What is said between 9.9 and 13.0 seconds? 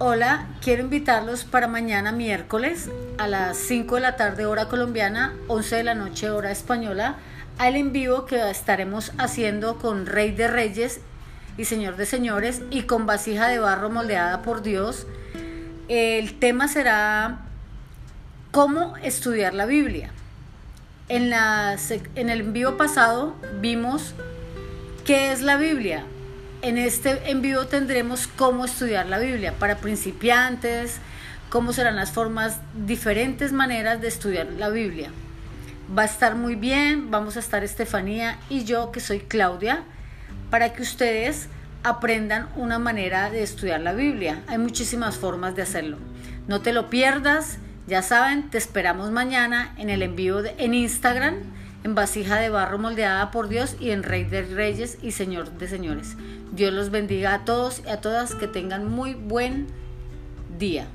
Rey de Reyes y Señor de Señores y